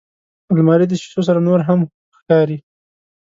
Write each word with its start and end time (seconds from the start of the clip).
الماري 0.53 0.85
د 0.89 0.93
شیشو 1.01 1.21
سره 1.27 1.39
نورهم 1.47 1.79
ښکاري 2.17 2.57